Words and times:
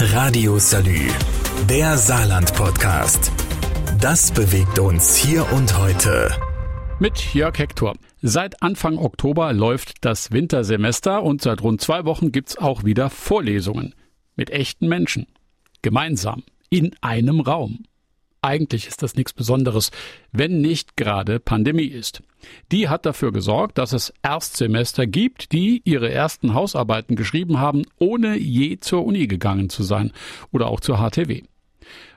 Radio 0.00 0.60
Salü, 0.60 1.08
der 1.68 1.98
Saarland-Podcast. 1.98 3.32
Das 4.00 4.30
bewegt 4.30 4.78
uns 4.78 5.16
hier 5.16 5.44
und 5.52 5.76
heute. 5.76 6.30
Mit 7.00 7.34
Jörg 7.34 7.58
Hector. 7.58 7.96
Seit 8.22 8.62
Anfang 8.62 8.96
Oktober 8.96 9.52
läuft 9.52 10.04
das 10.04 10.30
Wintersemester 10.30 11.24
und 11.24 11.42
seit 11.42 11.62
rund 11.62 11.80
zwei 11.80 12.04
Wochen 12.04 12.30
gibt's 12.30 12.56
auch 12.56 12.84
wieder 12.84 13.10
Vorlesungen. 13.10 13.92
Mit 14.36 14.50
echten 14.50 14.86
Menschen. 14.86 15.26
Gemeinsam. 15.82 16.44
In 16.70 16.94
einem 17.00 17.40
Raum. 17.40 17.82
Eigentlich 18.48 18.86
ist 18.86 19.02
das 19.02 19.14
nichts 19.14 19.34
Besonderes, 19.34 19.90
wenn 20.32 20.62
nicht 20.62 20.96
gerade 20.96 21.38
Pandemie 21.38 21.84
ist. 21.84 22.22
Die 22.72 22.88
hat 22.88 23.04
dafür 23.04 23.30
gesorgt, 23.30 23.76
dass 23.76 23.92
es 23.92 24.14
Erstsemester 24.22 25.06
gibt, 25.06 25.52
die 25.52 25.82
ihre 25.84 26.10
ersten 26.10 26.54
Hausarbeiten 26.54 27.14
geschrieben 27.14 27.60
haben, 27.60 27.82
ohne 27.98 28.38
je 28.38 28.80
zur 28.80 29.04
Uni 29.04 29.26
gegangen 29.26 29.68
zu 29.68 29.82
sein 29.82 30.12
oder 30.50 30.68
auch 30.68 30.80
zur 30.80 30.96
HTW. 30.96 31.42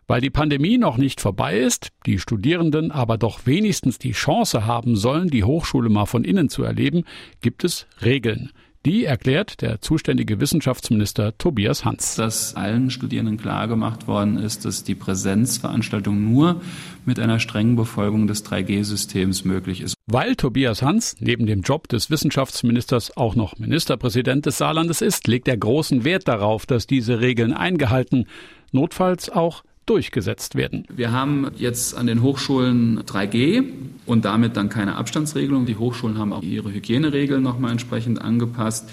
Weil 0.08 0.22
die 0.22 0.30
Pandemie 0.30 0.78
noch 0.78 0.96
nicht 0.96 1.20
vorbei 1.20 1.60
ist, 1.60 1.90
die 2.06 2.18
Studierenden 2.18 2.92
aber 2.94 3.18
doch 3.18 3.46
wenigstens 3.46 4.00
die 4.00 4.14
Chance 4.14 4.66
haben 4.66 4.96
sollen, 4.96 5.28
die 5.28 5.44
Hochschule 5.44 5.90
mal 5.90 6.06
von 6.06 6.24
innen 6.24 6.48
zu 6.48 6.64
erleben, 6.64 7.04
gibt 7.42 7.66
es 7.66 7.88
Regeln. 8.02 8.54
Die 8.84 9.06
erklärt 9.06 9.62
der 9.62 9.80
zuständige 9.80 10.40
Wissenschaftsminister 10.40 11.38
Tobias 11.38 11.86
Hans. 11.86 12.16
Dass 12.16 12.56
allen 12.56 12.90
Studierenden 12.90 13.38
klargemacht 13.38 14.08
worden 14.08 14.38
ist, 14.38 14.66
dass 14.66 14.84
die 14.84 14.96
Präsenzveranstaltung 14.96 16.34
nur 16.34 16.62
mit 17.06 17.20
einer 17.20 17.40
strengen 17.40 17.76
Befolgung 17.76 18.26
des 18.26 18.44
3G-Systems 18.44 19.46
möglich 19.46 19.82
ist. 19.82 19.94
Weil 20.08 20.36
Tobias 20.36 20.82
Hans 20.82 21.16
neben 21.20 21.46
dem 21.46 21.62
Job 21.62 21.90
des 21.90 22.10
Wissenschaftsministers 22.10 23.16
auch 23.16 23.36
noch 23.36 23.60
Ministerpräsident 23.60 24.48
des 24.48 24.58
Saarlandes 24.58 25.02
ist, 25.02 25.28
legt 25.28 25.48
er 25.48 25.58
großen 25.58 26.04
Wert 26.04 26.28
darauf, 26.28 26.66
dass 26.66 26.88
diese 26.88 27.20
Regeln 27.20 27.54
eingehalten, 27.54 28.26
notfalls 28.72 29.30
auch 29.30 29.64
durchgesetzt 29.86 30.56
werden. 30.56 30.86
Wir 30.90 31.12
haben 31.12 31.52
jetzt 31.58 31.96
an 31.98 32.08
den 32.08 32.22
Hochschulen 32.22 33.04
3G 33.04 33.64
und 34.06 34.26
damit 34.26 34.56
dann 34.56 34.70
keine 34.70 34.96
Abstandsregelung. 34.96 35.66
Die 35.66 35.76
Hochschulen 35.76 36.18
haben 36.18 36.34
auch 36.34 36.44
ihre 36.44 36.72
Hygieneregeln 36.72 37.42
nochmal 37.42 37.72
entsprechend 37.72 38.22
angepasst. 38.22 38.90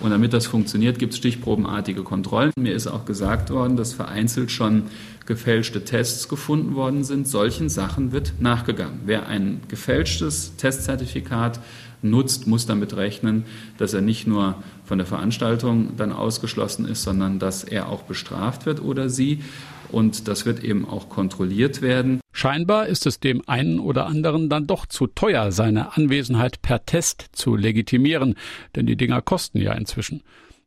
Und 0.00 0.10
damit 0.10 0.32
das 0.32 0.46
funktioniert, 0.46 0.98
gibt 0.98 1.12
es 1.12 1.18
stichprobenartige 1.18 2.02
Kontrollen. 2.02 2.50
Mir 2.58 2.74
ist 2.74 2.88
auch 2.88 3.04
gesagt 3.04 3.50
worden, 3.50 3.76
dass 3.76 3.92
vereinzelt 3.92 4.50
schon 4.50 4.84
gefälschte 5.26 5.84
Tests 5.84 6.28
gefunden 6.28 6.74
worden 6.74 7.04
sind. 7.04 7.28
Solchen 7.28 7.68
Sachen 7.68 8.10
wird 8.10 8.34
nachgegangen. 8.40 9.00
Wer 9.06 9.28
ein 9.28 9.60
gefälschtes 9.68 10.56
Testzertifikat 10.56 11.60
nutzt, 12.02 12.46
muss 12.46 12.66
damit 12.66 12.96
rechnen, 12.96 13.44
dass 13.78 13.94
er 13.94 14.00
nicht 14.00 14.26
nur 14.26 14.62
von 14.84 14.98
der 14.98 15.06
Veranstaltung 15.06 15.96
dann 15.96 16.12
ausgeschlossen 16.12 16.86
ist, 16.86 17.02
sondern 17.02 17.38
dass 17.38 17.64
er 17.64 17.88
auch 17.88 18.02
bestraft 18.02 18.66
wird 18.66 18.82
oder 18.82 19.08
sie. 19.08 19.40
Und 19.90 20.26
das 20.26 20.46
wird 20.46 20.64
eben 20.64 20.88
auch 20.88 21.10
kontrolliert 21.10 21.82
werden. 21.82 22.20
Scheinbar 22.32 22.86
ist 22.86 23.06
es 23.06 23.20
dem 23.20 23.42
einen 23.46 23.78
oder 23.78 24.06
anderen 24.06 24.48
dann 24.48 24.66
doch 24.66 24.86
zu 24.86 25.06
teuer, 25.06 25.52
seine 25.52 25.96
Anwesenheit 25.96 26.62
per 26.62 26.86
Test 26.86 27.26
zu 27.32 27.56
legitimieren, 27.56 28.36
denn 28.74 28.86
die 28.86 28.96
Dinger 28.96 29.20
kosten 29.20 29.58
ja 29.58 29.74
inzwischen. 29.74 30.22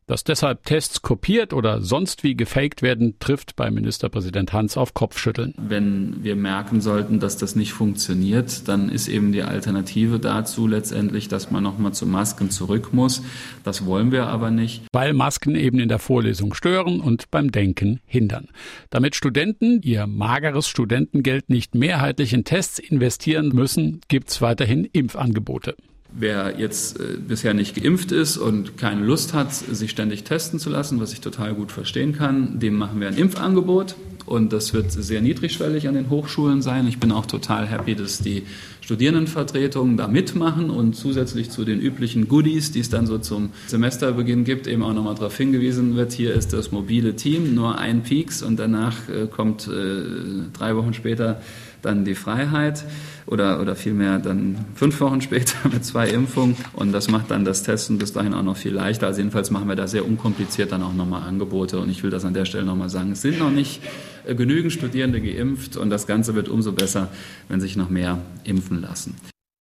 Dass 0.08 0.24
deshalb 0.24 0.66
Tests 0.66 1.02
kopiert 1.02 1.52
oder 1.52 1.82
sonst 1.82 2.24
wie 2.24 2.36
gefaked 2.36 2.84
werden, 2.84 3.16
trifft 3.18 3.56
bei 3.56 3.72
Ministerpräsident 3.72 4.54
Hans 4.54 4.78
auf 4.78 4.94
Kopfschütteln. 4.94 5.56
Wenn 5.58 6.24
wir 6.24 6.36
merken 6.36 6.80
sollten, 6.80 7.20
dass 7.20 7.38
das 7.38 7.56
nicht 7.56 7.74
funktioniert, 7.74 8.68
dann 8.68 8.90
ist 8.90 9.08
eben 9.08 9.32
die 9.32 9.42
Alternative 9.42 10.20
dazu 10.20 10.68
letztendlich, 10.68 11.28
dass 11.28 11.50
man 11.50 11.64
nochmal 11.64 11.94
zu 11.94 12.06
Masken 12.06 12.52
zurück 12.52 12.94
muss. 12.94 13.24
Das 13.64 13.88
wollen 13.88 14.12
wir 14.12 14.28
aber 14.28 14.52
nicht. 14.52 14.84
Weil 14.94 15.14
Masken 15.14 15.56
eben 15.56 15.80
in 15.80 15.90
der 15.90 15.98
Vorlesung 15.98 16.54
stören 16.54 17.00
und 17.02 17.32
beim 17.32 17.52
Denken 17.52 18.00
hindern. 18.06 18.50
Damit 18.92 19.16
Studenten 19.16 19.82
ihr 19.82 20.06
mageres 20.06 20.68
Studentengeld 20.68 21.50
nicht 21.50 21.74
mehrheitlich 21.74 22.32
in 22.32 22.44
Tests 22.44 22.78
investieren 22.78 23.50
müssen, 23.50 24.02
gibt's 24.08 24.40
weiterhin 24.40 24.86
Impfangebote. 24.86 25.76
Wer 26.12 26.60
jetzt 26.60 27.00
äh, 27.00 27.18
bisher 27.18 27.54
nicht 27.54 27.76
geimpft 27.76 28.12
ist 28.12 28.38
und 28.38 28.78
keine 28.78 29.04
Lust 29.04 29.34
hat, 29.34 29.54
sich 29.54 29.92
ständig 29.92 30.24
testen 30.24 30.60
zu 30.60 30.70
lassen, 30.70 31.00
was 31.00 31.12
ich 31.12 31.20
total 31.20 31.54
gut 31.54 31.72
verstehen 31.72 32.14
kann, 32.14 32.60
dem 32.60 32.76
machen 32.76 33.02
wir 33.02 33.08
ein 33.08 33.18
Impfangebot 33.18 33.96
und 34.26 34.54
das 34.54 34.74
wird 34.74 34.92
sehr 34.92 35.22
niedrigschwellig 35.22 35.88
an 35.88 35.94
den 35.94 36.10
Hochschulen 36.10 36.62
sein. 36.62 36.88
Ich 36.88 37.00
bin 37.00 37.12
auch 37.12 37.26
total 37.26 37.68
happy, 37.68 37.96
dass 37.96 38.20
die 38.20 38.44
Studierendenvertretungen 38.82 39.98
da 39.98 40.08
mitmachen 40.08 40.70
und 40.70 40.96
zusätzlich 40.96 41.50
zu 41.52 41.64
den 41.64 41.80
üblichen 41.80 42.28
Goodies, 42.28 42.72
die 42.72 42.80
es 42.80 42.90
dann 42.90 43.08
so 43.08 43.18
zum 43.18 43.52
Semesterbeginn 43.68 44.44
gibt, 44.44 44.68
eben 44.68 44.84
auch 44.84 44.94
nochmal 44.94 45.16
darauf 45.16 45.38
hingewiesen 45.38 45.96
wird, 45.96 46.14
hier 46.14 46.34
ist 46.34 46.54
das 46.54 46.72
mobile 46.72 47.16
Team, 47.16 47.56
nur 47.56 47.78
ein 47.78 48.04
Peaks 48.04 48.42
und 48.42 48.58
danach 48.58 49.10
äh, 49.10 49.28
kommt 49.28 49.68
äh, 49.68 50.52
drei 50.54 50.76
Wochen 50.76 50.94
später 50.94 51.42
dann 51.86 52.06
die 52.06 52.16
Freiheit 52.16 52.84
oder, 53.26 53.62
oder 53.62 53.76
vielmehr 53.76 54.20
dann 54.20 54.66
fünf 54.76 55.00
Wochen 55.00 55.22
später 55.22 55.56
mit 55.72 55.86
zwei 55.86 56.10
Impfungen. 56.10 56.56
Und 56.74 56.92
das 56.92 57.10
macht 57.10 57.32
dann 57.32 57.46
das 57.46 57.64
Testen 57.64 57.98
bis 57.98 58.14
dahin 58.14 58.34
auch 58.34 58.44
noch 58.44 58.58
viel 58.58 58.74
leichter. 58.74 59.08
Also 59.08 59.20
jedenfalls 59.20 59.52
machen 59.52 59.68
wir 59.68 59.76
da 59.76 59.88
sehr 59.88 60.06
unkompliziert 60.06 60.72
dann 60.72 60.84
auch 60.84 60.94
nochmal 60.94 61.24
Angebote. 61.24 61.80
Und 61.80 61.90
ich 61.90 62.04
will 62.04 62.10
das 62.10 62.26
an 62.26 62.34
der 62.34 62.46
Stelle 62.46 62.66
nochmal 62.66 62.90
sagen. 62.90 63.12
Es 63.12 63.22
sind 63.22 63.40
noch 63.40 63.52
nicht 63.52 63.82
äh, 64.26 64.36
genügend 64.36 64.74
Studierende 64.74 65.22
geimpft 65.22 65.78
und 65.78 65.90
das 65.90 66.08
Ganze 66.08 66.36
wird 66.36 66.50
umso 66.50 66.72
besser, 66.72 67.10
wenn 67.48 67.62
sich 67.62 67.76
noch 67.76 67.90
mehr 67.90 68.20
impfen 68.44 68.82
lassen. 68.82 69.16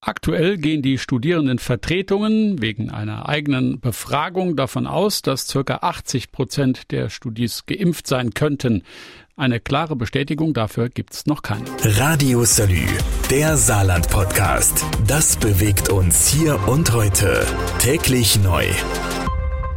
Aktuell 0.06 0.58
gehen 0.58 0.82
die 0.82 0.98
Studierendenvertretungen 0.98 2.60
wegen 2.60 2.90
einer 2.90 3.26
eigenen 3.26 3.80
Befragung 3.80 4.54
davon 4.54 4.86
aus, 4.86 5.22
dass 5.22 5.50
ca. 5.50 5.76
80 5.76 6.30
Prozent 6.30 6.90
der 6.90 7.08
Studis 7.08 7.64
geimpft 7.64 8.06
sein 8.06 8.34
könnten. 8.34 8.82
Eine 9.34 9.60
klare 9.60 9.96
Bestätigung 9.96 10.52
dafür 10.52 10.90
gibt's 10.90 11.24
noch 11.24 11.40
keine. 11.40 11.64
Radio 11.82 12.44
Salü, 12.44 12.84
der 13.30 13.56
Saarland-Podcast. 13.56 14.84
Das 15.06 15.38
bewegt 15.38 15.88
uns 15.88 16.28
hier 16.28 16.60
und 16.68 16.92
heute. 16.92 17.46
Täglich 17.78 18.38
neu. 18.42 18.66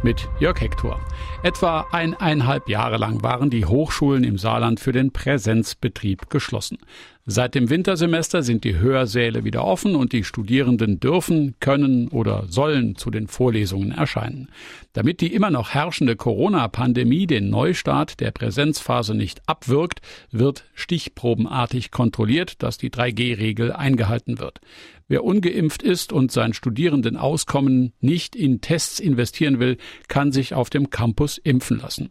Mit 0.02 0.28
Jörg 0.40 0.60
Hector. 0.60 1.00
Etwa 1.42 1.86
eineinhalb 1.90 2.68
Jahre 2.68 2.98
lang 2.98 3.22
waren 3.22 3.48
die 3.48 3.64
Hochschulen 3.64 4.24
im 4.24 4.36
Saarland 4.36 4.78
für 4.78 4.92
den 4.92 5.10
Präsenzbetrieb 5.10 6.28
geschlossen. 6.30 6.78
Seit 7.30 7.54
dem 7.54 7.68
Wintersemester 7.68 8.42
sind 8.42 8.64
die 8.64 8.78
Hörsäle 8.78 9.44
wieder 9.44 9.62
offen 9.62 9.96
und 9.96 10.14
die 10.14 10.24
Studierenden 10.24 10.98
dürfen, 10.98 11.56
können 11.60 12.08
oder 12.08 12.46
sollen 12.48 12.96
zu 12.96 13.10
den 13.10 13.28
Vorlesungen 13.28 13.92
erscheinen. 13.92 14.48
Damit 14.94 15.20
die 15.20 15.34
immer 15.34 15.50
noch 15.50 15.74
herrschende 15.74 16.16
Corona-Pandemie 16.16 17.26
den 17.26 17.50
Neustart 17.50 18.20
der 18.20 18.30
Präsenzphase 18.30 19.14
nicht 19.14 19.42
abwirkt, 19.46 20.00
wird 20.30 20.64
stichprobenartig 20.72 21.90
kontrolliert, 21.90 22.62
dass 22.62 22.78
die 22.78 22.88
3G-Regel 22.88 23.74
eingehalten 23.74 24.38
wird. 24.38 24.62
Wer 25.06 25.24
ungeimpft 25.24 25.82
ist 25.82 26.12
und 26.12 26.32
sein 26.32 26.52
Studierendenauskommen 26.52 27.94
nicht 28.00 28.36
in 28.36 28.60
Tests 28.60 29.00
investieren 29.00 29.58
will, 29.58 29.78
kann 30.08 30.32
sich 30.32 30.52
auf 30.52 30.68
dem 30.68 30.90
Campus 30.90 31.38
impfen 31.38 31.78
lassen. 31.78 32.10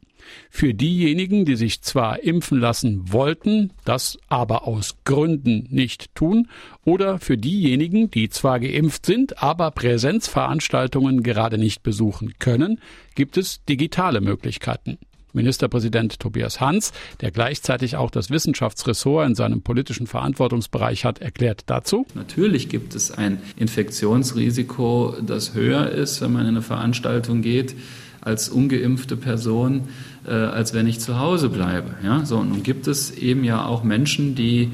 Für 0.49 0.73
diejenigen, 0.73 1.45
die 1.45 1.55
sich 1.55 1.81
zwar 1.83 2.23
impfen 2.23 2.59
lassen 2.59 3.11
wollten, 3.13 3.71
das 3.85 4.17
aber 4.29 4.67
aus 4.67 4.97
Gründen 5.07 5.65
nicht 5.69 6.13
tun, 6.15 6.49
oder 6.83 7.17
für 7.17 7.37
diejenigen, 7.37 8.11
die 8.11 8.29
zwar 8.29 8.59
geimpft 8.59 9.05
sind, 9.05 9.41
aber 9.41 9.71
Präsenzveranstaltungen 9.71 11.23
gerade 11.23 11.57
nicht 11.57 11.81
besuchen 11.81 12.33
können, 12.39 12.79
gibt 13.15 13.37
es 13.37 13.63
digitale 13.63 14.19
Möglichkeiten. 14.19 14.97
Ministerpräsident 15.31 16.19
Tobias 16.19 16.59
Hans, 16.59 16.91
der 17.21 17.31
gleichzeitig 17.31 17.95
auch 17.95 18.11
das 18.11 18.29
Wissenschaftsressort 18.29 19.27
in 19.27 19.35
seinem 19.35 19.61
politischen 19.61 20.07
Verantwortungsbereich 20.07 21.05
hat, 21.05 21.19
erklärt 21.19 21.63
dazu. 21.67 22.05
Natürlich 22.13 22.67
gibt 22.67 22.93
es 22.93 23.11
ein 23.11 23.39
Infektionsrisiko, 23.55 25.15
das 25.25 25.53
höher 25.53 25.89
ist, 25.89 26.19
wenn 26.21 26.33
man 26.33 26.41
in 26.41 26.49
eine 26.49 26.61
Veranstaltung 26.61 27.41
geht 27.41 27.75
als 28.19 28.49
ungeimpfte 28.49 29.15
Person, 29.15 29.83
äh, 30.25 30.31
als 30.31 30.73
wenn 30.73 30.85
ich 30.85 30.99
zu 30.99 31.17
Hause 31.17 31.47
bleibe. 31.47 31.95
Ja, 32.03 32.25
so 32.25 32.39
und 32.39 32.49
nun 32.49 32.63
gibt 32.63 32.87
es 32.87 33.11
eben 33.11 33.45
ja 33.45 33.65
auch 33.65 33.83
Menschen, 33.83 34.35
die 34.35 34.71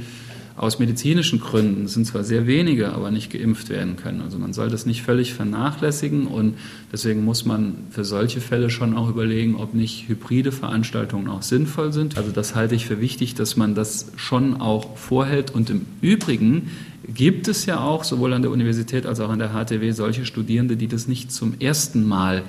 aus 0.56 0.78
medizinischen 0.78 1.40
Gründen, 1.40 1.88
sind 1.88 2.06
zwar 2.06 2.24
sehr 2.24 2.46
wenige, 2.46 2.94
aber 2.94 3.10
nicht 3.10 3.32
geimpft 3.32 3.70
werden 3.70 3.96
können. 3.96 4.22
Also 4.22 4.38
man 4.38 4.54
soll 4.54 4.70
das 4.70 4.86
nicht 4.86 5.02
völlig 5.02 5.34
vernachlässigen 5.34 6.28
und 6.28 6.56
deswegen 6.92 7.26
muss 7.26 7.46
man 7.46 7.76
für 7.90 8.06
solche 8.06 8.40
Fälle 8.40 8.70
schon 8.70 8.96
auch 8.96 9.10
überlegen, 9.10 9.56
ob 9.56 9.74
nicht 9.74 10.08
hybride 10.08 10.52
Veranstaltungen 10.52 11.28
auch 11.28 11.42
sinnvoll 11.42 11.92
sind. 11.92 12.18
Also 12.18 12.32
das 12.32 12.54
halte 12.54 12.76
ich 12.76 12.86
für 12.86 13.02
wichtig, 13.02 13.34
dass 13.34 13.58
man 13.58 13.74
das 13.74 14.12
schon 14.16 14.62
auch 14.62 14.96
vorhält 14.98 15.52
und 15.52 15.70
im 15.72 15.88
Übrigen 16.02 16.70
gibt 17.08 17.48
es 17.48 17.66
ja 17.66 17.80
auch 17.82 18.04
sowohl 18.04 18.34
an 18.34 18.44
der 18.44 18.52
Universität 18.52 19.06
als 19.06 19.20
auch 19.20 19.30
an 19.30 19.40
der 19.40 19.50
HTW 19.50 19.92
solche 19.92 20.26
Studierende, 20.26 20.78
die 20.78 20.88
das 20.88 21.08
nicht 21.08 21.32
zum 21.32 21.60
ersten 21.60 22.08
Mal 22.08 22.38
äh, 22.38 22.42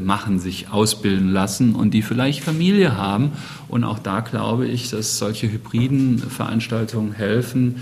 machen, 0.00 0.38
sich 0.38 0.70
ausbilden 0.70 1.30
lassen 1.30 1.74
und 1.74 1.92
die 1.92 2.02
vielleicht 2.02 2.42
Familie 2.42 2.96
haben. 2.96 3.32
Und 3.68 3.84
auch 3.84 3.98
da 3.98 4.20
glaube 4.20 4.66
ich, 4.66 4.90
dass 4.90 5.18
solche 5.18 5.50
hybriden 5.50 6.18
Veranstaltungen 6.18 7.12
helfen, 7.12 7.76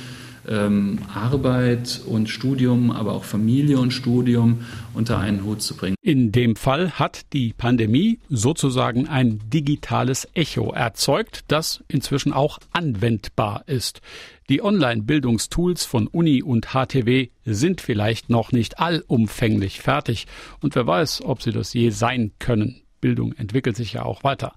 ähm, 0.48 0.98
Arbeit 1.12 2.00
und 2.06 2.28
Studium, 2.28 2.90
aber 2.90 3.12
auch 3.12 3.24
Familie 3.24 3.78
und 3.78 3.92
Studium 3.92 4.60
unter 4.94 5.18
einen 5.18 5.44
Hut 5.44 5.62
zu 5.62 5.76
bringen. 5.76 5.96
In 6.02 6.32
dem 6.32 6.56
Fall 6.56 6.92
hat 6.92 7.32
die 7.32 7.52
Pandemie 7.52 8.18
sozusagen 8.28 9.08
ein 9.08 9.40
digitales 9.48 10.28
Echo 10.34 10.72
erzeugt, 10.72 11.44
das 11.48 11.84
inzwischen 11.88 12.32
auch 12.32 12.58
anwendbar 12.72 13.64
ist. 13.66 14.00
Die 14.48 14.62
Online-Bildungstools 14.62 15.84
von 15.84 16.06
Uni 16.08 16.42
und 16.42 16.70
HTW 16.72 17.28
sind 17.44 17.80
vielleicht 17.80 18.30
noch 18.30 18.50
nicht 18.50 18.80
allumfänglich 18.80 19.80
fertig 19.80 20.26
und 20.60 20.74
wer 20.74 20.86
weiß, 20.86 21.22
ob 21.22 21.42
sie 21.42 21.52
das 21.52 21.72
je 21.72 21.90
sein 21.90 22.32
können. 22.38 22.82
Bildung 23.00 23.32
entwickelt 23.34 23.76
sich 23.76 23.94
ja 23.94 24.04
auch 24.04 24.24
weiter. 24.24 24.54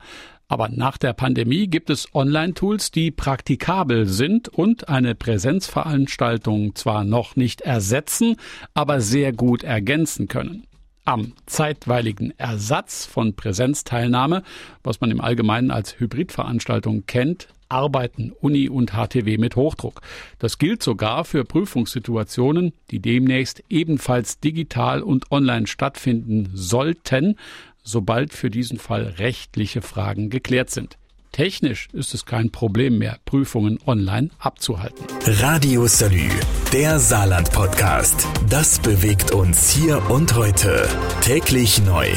Aber 0.47 0.69
nach 0.69 0.97
der 0.97 1.13
Pandemie 1.13 1.67
gibt 1.67 1.89
es 1.89 2.13
Online-Tools, 2.13 2.91
die 2.91 3.11
praktikabel 3.11 4.05
sind 4.05 4.49
und 4.49 4.89
eine 4.89 5.15
Präsenzveranstaltung 5.15 6.75
zwar 6.75 7.03
noch 7.03 7.35
nicht 7.35 7.61
ersetzen, 7.61 8.35
aber 8.73 9.01
sehr 9.01 9.33
gut 9.33 9.63
ergänzen 9.63 10.27
können. 10.27 10.67
Am 11.05 11.33
zeitweiligen 11.45 12.33
Ersatz 12.37 13.05
von 13.05 13.35
Präsenzteilnahme, 13.35 14.43
was 14.83 15.01
man 15.01 15.11
im 15.11 15.21
Allgemeinen 15.21 15.71
als 15.71 15.99
Hybridveranstaltung 15.99 17.05
kennt, 17.07 17.49
arbeiten 17.73 18.31
Uni 18.39 18.69
und 18.69 18.93
HTW 18.93 19.37
mit 19.37 19.55
Hochdruck. 19.55 20.01
Das 20.39 20.59
gilt 20.59 20.83
sogar 20.83 21.25
für 21.25 21.43
Prüfungssituationen, 21.43 22.73
die 22.91 22.99
demnächst 22.99 23.63
ebenfalls 23.69 24.39
digital 24.39 25.01
und 25.01 25.31
online 25.31 25.67
stattfinden 25.67 26.51
sollten, 26.53 27.35
sobald 27.83 28.33
für 28.33 28.49
diesen 28.49 28.79
Fall 28.79 29.15
rechtliche 29.17 29.81
Fragen 29.81 30.29
geklärt 30.29 30.69
sind. 30.69 30.97
Technisch 31.31 31.89
ist 31.93 32.13
es 32.13 32.25
kein 32.25 32.51
Problem 32.51 32.99
mehr, 32.99 33.17
Prüfungen 33.25 33.79
online 33.87 34.29
abzuhalten. 34.37 35.05
Radio 35.25 35.87
Salü, 35.87 36.29
der 36.71 36.99
Saarland-Podcast. 36.99 38.27
Das 38.49 38.79
bewegt 38.79 39.31
uns 39.31 39.71
hier 39.71 40.11
und 40.11 40.35
heute. 40.35 40.87
Täglich 41.21 41.83
neu. 41.83 42.07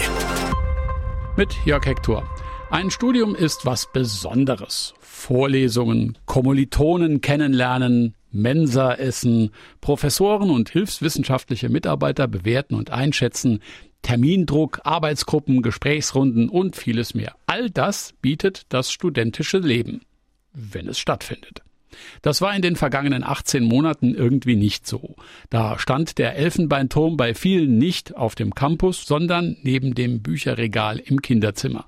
Mit 1.37 1.49
Jörg 1.65 1.87
Hector. 1.87 2.29
Ein 2.71 2.91
Studium 2.91 3.35
ist 3.35 3.65
was 3.65 3.91
Besonderes. 3.91 4.93
Vorlesungen, 5.01 6.19
Kommilitonen 6.27 7.23
kennenlernen, 7.23 8.15
Mensa 8.33 8.93
essen, 8.93 9.51
Professoren 9.81 10.51
und 10.51 10.69
hilfswissenschaftliche 10.69 11.71
Mitarbeiter 11.71 12.29
bewerten 12.29 12.75
und 12.75 12.91
einschätzen, 12.91 13.63
Termindruck, 14.07 14.83
Arbeitsgruppen, 14.85 15.63
Gesprächsrunden 15.63 16.49
und 16.49 16.77
vieles 16.77 17.15
mehr. 17.15 17.35
All 17.47 17.71
das 17.71 18.15
bietet 18.23 18.63
das 18.69 18.93
studentische 18.93 19.59
Leben, 19.59 20.03
wenn 20.53 20.87
es 20.87 21.01
stattfindet. 21.01 21.63
Das 22.23 22.41
war 22.41 22.55
in 22.55 22.63
den 22.63 22.77
vergangenen 22.77 23.25
18 23.25 23.65
Monaten 23.65 24.15
irgendwie 24.15 24.55
nicht 24.55 24.87
so. 24.87 25.17
Da 25.51 25.81
stand 25.81 26.19
der 26.19 26.37
Elfenbeinturm 26.37 27.17
bei 27.17 27.35
vielen 27.35 27.79
nicht 27.79 28.15
auf 28.15 28.37
dem 28.37 28.55
Campus, 28.55 29.07
sondern 29.07 29.57
neben 29.63 29.97
dem 29.97 30.23
Bücherregal 30.23 31.01
im 31.01 31.21
Kinderzimmer. 31.21 31.85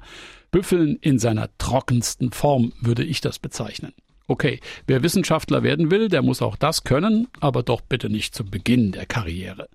Büffeln 0.50 0.97
in 1.00 1.21
seiner 1.21 1.50
trockensten 1.59 2.32
Form 2.32 2.73
würde 2.81 3.05
ich 3.05 3.21
das 3.21 3.38
bezeichnen. 3.38 3.93
Okay, 4.26 4.59
wer 4.88 5.05
Wissenschaftler 5.05 5.62
werden 5.62 5.93
will, 5.93 6.09
der 6.09 6.23
muss 6.23 6.43
auch 6.43 6.56
das 6.56 6.82
können, 6.82 7.29
aber 7.38 7.62
doch 7.62 7.81
bitte 7.81 8.11
nicht 8.11 8.35
zu 8.35 8.44
Beginn 8.44 8.91
der 8.91 9.06
Karriere. 9.06 9.69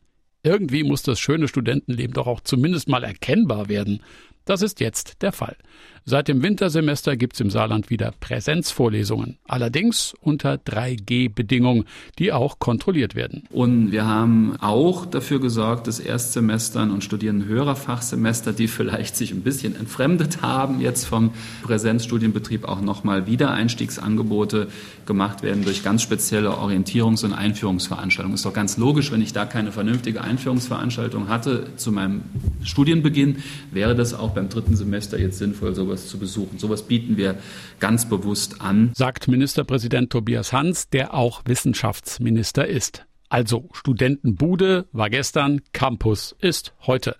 Irgendwie 0.43 0.83
muss 0.83 1.03
das 1.03 1.21
schöne 1.21 1.47
Studentenleben 1.47 2.13
doch 2.13 2.27
auch 2.27 2.41
zumindest 2.41 2.89
mal 2.89 3.03
erkennbar 3.03 3.69
werden. 3.69 4.01
Das 4.45 4.61
ist 4.61 4.79
jetzt 4.79 5.21
der 5.21 5.31
Fall. 5.31 5.55
Seit 6.05 6.27
dem 6.27 6.43
Wintersemester 6.43 7.15
gibt's 7.15 7.39
im 7.39 7.49
Saarland 7.49 7.89
wieder 7.89 8.13
Präsenzvorlesungen, 8.19 9.37
allerdings 9.47 10.13
unter 10.19 10.55
3G-Bedingungen, 10.55 11.85
die 12.19 12.33
auch 12.33 12.59
kontrolliert 12.59 13.15
werden. 13.15 13.43
Und 13.51 13.93
wir 13.93 14.05
haben 14.05 14.57
auch 14.59 15.05
dafür 15.05 15.39
gesorgt, 15.39 15.87
dass 15.87 16.01
Erstsemestern 16.01 16.91
und 16.91 17.05
Studierenden 17.05 17.47
höherer 17.47 17.77
Fachsemester, 17.77 18.51
die 18.51 18.67
vielleicht 18.67 19.15
sich 19.15 19.31
ein 19.31 19.43
bisschen 19.43 19.77
entfremdet 19.77 20.41
haben, 20.41 20.81
jetzt 20.81 21.05
vom 21.05 21.31
Präsenzstudienbetrieb 21.63 22.65
auch 22.65 22.81
nochmal 22.81 23.25
Wiedereinstiegsangebote 23.25 24.67
gemacht 25.05 25.41
werden 25.41 25.63
durch 25.63 25.83
ganz 25.83 26.01
spezielle 26.01 26.49
Orientierungs- 26.49 27.23
und 27.23 27.31
Einführungsveranstaltungen. 27.31 28.35
Ist 28.35 28.45
doch 28.45 28.53
ganz 28.53 28.75
logisch, 28.75 29.09
wenn 29.13 29.21
ich 29.21 29.31
da 29.31 29.45
keine 29.45 29.71
vernünftige 29.71 30.19
Einführungsveranstaltung 30.19 31.29
hatte 31.29 31.67
zu 31.77 31.93
meinem 31.93 32.23
Studienbeginn, 32.63 33.37
wäre 33.71 33.95
das 33.95 34.13
auch 34.13 34.32
beim 34.33 34.49
dritten 34.49 34.75
Semester 34.75 35.19
jetzt 35.19 35.37
sinnvoll, 35.37 35.75
sowas 35.75 36.07
zu 36.07 36.17
besuchen. 36.17 36.59
Sowas 36.59 36.83
bieten 36.83 37.17
wir 37.17 37.35
ganz 37.79 38.07
bewusst 38.07 38.61
an. 38.61 38.91
Sagt 38.95 39.27
Ministerpräsident 39.27 40.09
Tobias 40.09 40.53
Hans, 40.53 40.89
der 40.89 41.13
auch 41.13 41.41
Wissenschaftsminister 41.45 42.67
ist. 42.67 43.05
Also 43.33 43.67
Studentenbude 43.73 44.85
war 44.91 45.09
gestern, 45.09 45.61
Campus 45.73 46.35
ist 46.39 46.75
heute. 46.85 47.15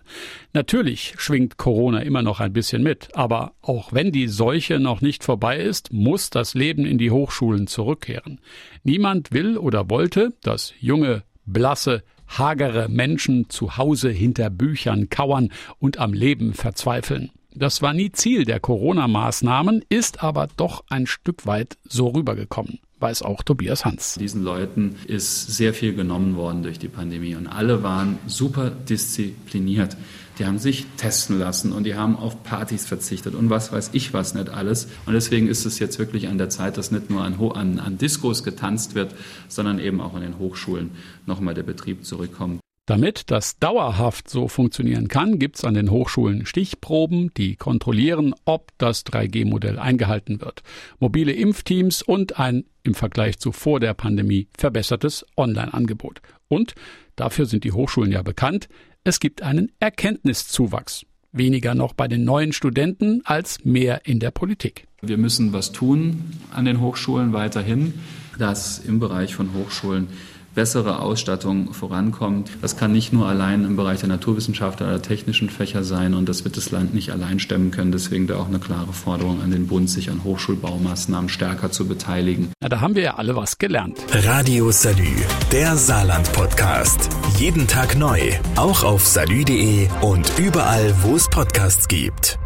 Natürlich 0.52 1.14
schwingt 1.18 1.56
Corona 1.56 2.02
immer 2.02 2.22
noch 2.22 2.38
ein 2.38 2.52
bisschen 2.52 2.84
mit, 2.84 3.08
aber 3.16 3.54
auch 3.62 3.92
wenn 3.92 4.12
die 4.12 4.28
Seuche 4.28 4.78
noch 4.78 5.00
nicht 5.00 5.24
vorbei 5.24 5.58
ist, 5.58 5.92
muss 5.92 6.30
das 6.30 6.54
Leben 6.54 6.86
in 6.86 6.98
die 6.98 7.10
Hochschulen 7.10 7.66
zurückkehren. 7.66 8.40
Niemand 8.84 9.32
will 9.32 9.58
oder 9.58 9.90
wollte, 9.90 10.34
dass 10.44 10.72
junge, 10.78 11.24
blasse, 11.46 12.04
hagere 12.38 12.88
Menschen 12.88 13.48
zu 13.50 13.76
Hause 13.76 14.10
hinter 14.10 14.50
Büchern 14.50 15.08
kauern 15.08 15.50
und 15.78 15.98
am 15.98 16.12
Leben 16.12 16.54
verzweifeln. 16.54 17.30
Das 17.54 17.82
war 17.82 17.94
nie 17.94 18.10
Ziel 18.10 18.44
der 18.44 18.60
Corona-Maßnahmen, 18.60 19.84
ist 19.88 20.22
aber 20.22 20.48
doch 20.56 20.84
ein 20.88 21.06
Stück 21.06 21.46
weit 21.46 21.76
so 21.88 22.08
rübergekommen 22.08 22.80
weiß 23.00 23.22
auch 23.22 23.42
Tobias 23.42 23.84
Hans. 23.84 24.14
Diesen 24.14 24.42
Leuten 24.42 24.96
ist 25.06 25.46
sehr 25.48 25.74
viel 25.74 25.94
genommen 25.94 26.36
worden 26.36 26.62
durch 26.62 26.78
die 26.78 26.88
Pandemie 26.88 27.34
und 27.34 27.46
alle 27.46 27.82
waren 27.82 28.18
super 28.26 28.70
diszipliniert. 28.70 29.96
Die 30.38 30.46
haben 30.46 30.58
sich 30.58 30.86
testen 30.96 31.38
lassen 31.38 31.72
und 31.72 31.84
die 31.84 31.94
haben 31.94 32.16
auf 32.16 32.42
Partys 32.42 32.86
verzichtet 32.86 33.34
und 33.34 33.50
was 33.50 33.72
weiß 33.72 33.90
ich 33.92 34.12
was 34.12 34.34
nicht 34.34 34.48
alles. 34.48 34.88
Und 35.06 35.14
deswegen 35.14 35.46
ist 35.46 35.64
es 35.64 35.78
jetzt 35.78 35.98
wirklich 35.98 36.28
an 36.28 36.38
der 36.38 36.48
Zeit, 36.48 36.76
dass 36.76 36.90
nicht 36.90 37.10
nur 37.10 37.22
an, 37.22 37.34
an, 37.34 37.78
an 37.78 37.98
Diskos 37.98 38.42
getanzt 38.42 38.94
wird, 38.94 39.14
sondern 39.48 39.78
eben 39.78 40.00
auch 40.00 40.14
an 40.14 40.22
den 40.22 40.38
Hochschulen 40.38 40.90
nochmal 41.26 41.54
der 41.54 41.62
Betrieb 41.62 42.04
zurückkommt. 42.04 42.60
Damit 42.86 43.30
das 43.30 43.58
dauerhaft 43.58 44.28
so 44.28 44.46
funktionieren 44.46 45.08
kann, 45.08 45.38
gibt 45.38 45.56
es 45.56 45.64
an 45.64 45.72
den 45.72 45.90
Hochschulen 45.90 46.44
Stichproben, 46.44 47.32
die 47.34 47.56
kontrollieren, 47.56 48.34
ob 48.44 48.72
das 48.76 49.06
3G-Modell 49.06 49.78
eingehalten 49.78 50.42
wird. 50.42 50.62
Mobile 50.98 51.32
Impfteams 51.32 52.02
und 52.02 52.38
ein 52.38 52.64
im 52.82 52.94
Vergleich 52.94 53.38
zu 53.38 53.52
vor 53.52 53.80
der 53.80 53.94
Pandemie 53.94 54.48
verbessertes 54.58 55.24
Online-Angebot. 55.38 56.20
Und, 56.48 56.74
dafür 57.16 57.46
sind 57.46 57.64
die 57.64 57.72
Hochschulen 57.72 58.12
ja 58.12 58.20
bekannt, 58.20 58.68
es 59.02 59.18
gibt 59.18 59.40
einen 59.40 59.72
Erkenntniszuwachs. 59.80 61.06
Weniger 61.32 61.74
noch 61.74 61.94
bei 61.94 62.06
den 62.06 62.24
neuen 62.24 62.52
Studenten 62.52 63.22
als 63.24 63.64
mehr 63.64 64.02
in 64.04 64.20
der 64.20 64.30
Politik. 64.30 64.86
Wir 65.00 65.16
müssen 65.16 65.54
was 65.54 65.72
tun 65.72 66.32
an 66.52 66.66
den 66.66 66.80
Hochschulen 66.80 67.32
weiterhin, 67.32 67.94
dass 68.38 68.78
im 68.78 69.00
Bereich 69.00 69.34
von 69.34 69.54
Hochschulen 69.54 70.08
bessere 70.54 71.00
Ausstattung 71.00 71.72
vorankommt. 71.74 72.50
Das 72.62 72.76
kann 72.76 72.92
nicht 72.92 73.12
nur 73.12 73.28
allein 73.28 73.64
im 73.64 73.76
Bereich 73.76 74.00
der 74.00 74.08
Naturwissenschaften 74.08 74.86
oder 74.86 75.02
technischen 75.02 75.50
Fächer 75.50 75.84
sein 75.84 76.14
und 76.14 76.28
das 76.28 76.44
wird 76.44 76.56
das 76.56 76.70
Land 76.70 76.94
nicht 76.94 77.10
allein 77.10 77.40
stemmen 77.40 77.70
können. 77.70 77.92
Deswegen 77.92 78.26
da 78.26 78.36
auch 78.36 78.48
eine 78.48 78.58
klare 78.58 78.92
Forderung 78.92 79.42
an 79.42 79.50
den 79.50 79.66
Bund, 79.66 79.90
sich 79.90 80.10
an 80.10 80.24
Hochschulbaumaßnahmen 80.24 81.28
stärker 81.28 81.70
zu 81.70 81.86
beteiligen. 81.86 82.52
Ja, 82.62 82.68
da 82.68 82.80
haben 82.80 82.94
wir 82.94 83.02
ja 83.02 83.14
alle 83.16 83.36
was 83.36 83.58
gelernt. 83.58 83.98
Radio 84.12 84.70
Salü, 84.70 85.10
der 85.52 85.76
Saarland-Podcast. 85.76 87.08
Jeden 87.38 87.66
Tag 87.66 87.96
neu, 87.98 88.20
auch 88.56 88.84
auf 88.84 89.06
salü.de 89.06 89.88
und 90.00 90.30
überall, 90.38 90.94
wo 91.02 91.16
es 91.16 91.28
Podcasts 91.28 91.88
gibt. 91.88 92.38